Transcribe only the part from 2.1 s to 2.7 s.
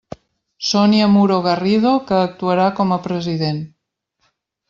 actuarà